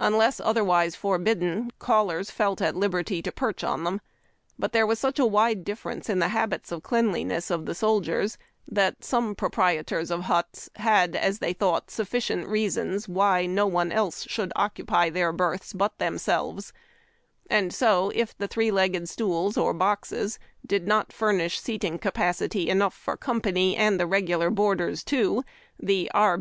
Unless 0.00 0.40
otherwise 0.40 0.96
forbidden, 0.96 1.70
callers 1.78 2.30
felt 2.30 2.62
at 2.62 2.74
liberty 2.74 3.20
to 3.20 3.30
perch 3.30 3.62
on 3.62 3.84
them; 3.84 4.00
but 4.58 4.72
there 4.72 4.86
was 4.86 4.98
sucli 4.98 5.18
a 5.18 5.26
wide 5.26 5.64
difference 5.64 6.08
in 6.08 6.18
the 6.18 6.28
habits 6.30 6.72
of 6.72 6.82
cleanliness 6.82 7.50
of 7.50 7.66
the 7.66 7.74
soldiers 7.74 8.38
that 8.66 9.04
some 9.04 9.34
proprietors 9.34 10.10
of 10.10 10.22
huts 10.22 10.70
had, 10.76 11.14
as 11.14 11.40
they 11.40 11.52
thought, 11.52 11.90
sufficient 11.90 12.48
reasons 12.48 13.06
Avhy 13.06 13.50
no 13.50 13.66
one 13.66 13.92
else 13.92 14.24
should 14.26 14.50
occupy 14.56 15.10
their 15.10 15.30
berths 15.30 15.74
but 15.74 15.98
themselves, 15.98 16.72
and 17.50 17.70
so, 17.70 18.10
if 18.14 18.34
the 18.38 18.48
three 18.48 18.70
legged 18.70 19.10
stools 19.10 19.58
or 19.58 19.74
boxes 19.74 20.38
did 20.64 20.86
not 20.86 21.12
furnish 21.12 21.60
seating 21.60 21.98
capacity 21.98 22.70
enough 22.70 22.94
for 22.94 23.14
company, 23.14 23.76
and 23.76 24.00
the 24.00 24.06
regular 24.06 24.48
boarders, 24.48 25.04
too, 25.04 25.44
the 25.78 26.10
r. 26.14 26.40